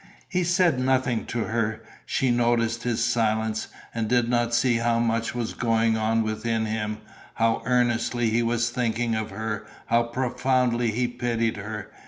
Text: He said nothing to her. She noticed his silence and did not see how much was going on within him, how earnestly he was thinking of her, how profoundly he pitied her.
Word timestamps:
He 0.27 0.43
said 0.43 0.79
nothing 0.79 1.25
to 1.27 1.43
her. 1.43 1.83
She 2.07 2.31
noticed 2.31 2.81
his 2.81 3.03
silence 3.05 3.67
and 3.93 4.07
did 4.07 4.27
not 4.27 4.55
see 4.55 4.77
how 4.77 4.97
much 4.97 5.35
was 5.35 5.53
going 5.53 5.95
on 5.95 6.23
within 6.23 6.65
him, 6.65 6.97
how 7.35 7.61
earnestly 7.67 8.31
he 8.31 8.41
was 8.41 8.71
thinking 8.71 9.13
of 9.13 9.29
her, 9.29 9.63
how 9.85 10.01
profoundly 10.05 10.89
he 10.89 11.07
pitied 11.07 11.57
her. 11.57 11.91